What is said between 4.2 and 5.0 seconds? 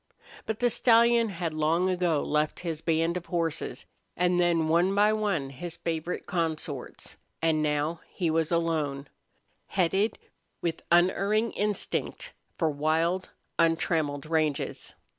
then, one